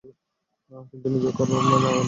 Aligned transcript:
কিন্তু 0.89 1.07
নির্ভর 1.13 1.33
করে 1.37 1.51
মানের 1.55 1.79
ওপর। 1.79 1.97